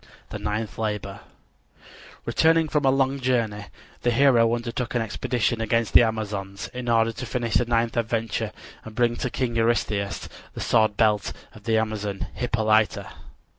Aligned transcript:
THE 0.31 0.39
NINTH 0.39 0.79
LABOR 0.79 1.19
Returning 2.25 2.67
from 2.69 2.85
a 2.85 2.89
long 2.89 3.19
journey, 3.19 3.65
the 4.01 4.09
hero 4.09 4.55
undertook 4.55 4.95
an 4.95 5.01
expedition 5.03 5.61
against 5.61 5.93
the 5.93 6.01
Amazons 6.01 6.69
in 6.73 6.89
order 6.89 7.11
to 7.11 7.25
finish 7.27 7.53
the 7.53 7.65
ninth 7.65 7.95
adventure 7.95 8.51
and 8.83 8.95
bring 8.95 9.15
to 9.17 9.29
King 9.29 9.55
Eurystheus 9.55 10.27
the 10.55 10.59
sword 10.59 10.97
belt 10.97 11.33
of 11.53 11.65
the 11.65 11.77
Amazon 11.77 12.25
Hippolyta. 12.33 13.11